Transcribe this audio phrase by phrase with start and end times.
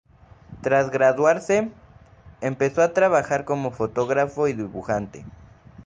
[0.63, 1.71] Tras graduarse,
[2.41, 5.27] empezó a trabajar como fotógrafo y dibujante.